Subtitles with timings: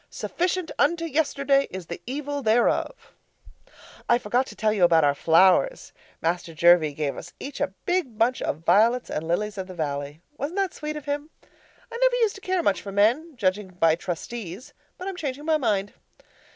[0.09, 3.13] Sufficient unto yesterday is the evil thereof.
[4.09, 5.93] I forgot to tell you about our flowers.
[6.23, 10.19] Master Jervie gave us each a big bunch of violets and lilies of the valley.
[10.37, 11.29] Wasn't that sweet of him?
[11.43, 15.57] I never used to care much for men judging by Trustees but I'm changing my
[15.57, 15.93] mind.